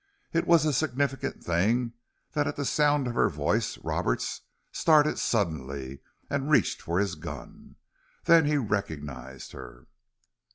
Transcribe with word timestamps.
It 0.33 0.47
was 0.47 0.65
a 0.65 0.73
significant 0.73 1.43
thing 1.43 1.93
that 2.31 2.47
at 2.47 2.55
the 2.55 2.65
sound 2.65 3.05
of 3.05 3.13
her 3.13 3.29
voice 3.29 3.77
Roberts 3.77 4.41
started 4.71 5.19
suddenly 5.19 5.99
and 6.27 6.49
reached 6.49 6.81
for 6.81 6.97
his 6.97 7.13
gun. 7.13 7.75
Then 8.23 8.45
he 8.45 8.57
recognized 8.57 9.51
her. 9.51 9.85